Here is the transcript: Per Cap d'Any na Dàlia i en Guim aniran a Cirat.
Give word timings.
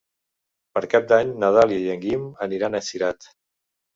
Per 0.77 0.81
Cap 0.93 1.05
d'Any 1.11 1.33
na 1.43 1.51
Dàlia 1.57 1.83
i 1.83 1.93
en 1.95 2.01
Guim 2.05 2.25
aniran 2.47 2.79
a 2.79 2.81
Cirat. 2.87 3.29